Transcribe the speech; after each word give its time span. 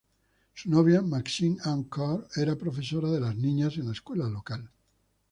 Su 0.55 0.67
novia, 0.71 1.03
Maxine 1.03 1.57
Ann 1.63 1.83
Carr, 1.83 2.27
era 2.35 2.55
profesora 2.55 3.11
de 3.11 3.19
las 3.19 3.35
niñas 3.35 3.77
en 3.77 3.85
la 3.85 3.91
escuela 3.91 4.27
local. 4.27 4.67